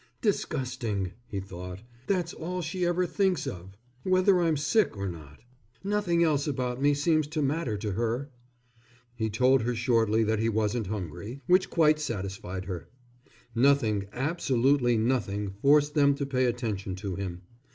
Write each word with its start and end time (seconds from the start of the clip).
"Disgusting," 0.19 1.11
he 1.27 1.39
thought. 1.39 1.83
"That's 2.07 2.33
all 2.33 2.63
she 2.63 2.87
ever 2.87 3.05
thinks 3.05 3.45
of, 3.45 3.77
whether 4.01 4.41
I'm 4.41 4.57
sick 4.57 4.97
or 4.97 5.07
not. 5.07 5.41
Nothing 5.83 6.23
else 6.23 6.47
about 6.47 6.81
me 6.81 6.95
seems 6.95 7.27
to 7.27 7.41
matter 7.43 7.77
to 7.77 7.91
her." 7.91 8.31
He 9.13 9.29
told 9.29 9.61
her 9.61 9.75
shortly 9.75 10.23
that 10.23 10.39
he 10.39 10.49
wasn't 10.49 10.87
hungry, 10.87 11.41
which 11.45 11.69
quite 11.69 11.99
satisfied 11.99 12.65
her. 12.65 12.89
Nothing, 13.53 14.07
absolutely 14.11 14.97
nothing 14.97 15.51
forced 15.61 15.93
them 15.93 16.15
to 16.15 16.25
pay 16.25 16.45
attention 16.45 16.95
to 16.95 17.13
him. 17.13 17.43